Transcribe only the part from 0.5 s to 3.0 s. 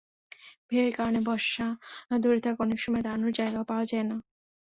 ভিড়ের কারণে বসা দূরে থাক, অনেক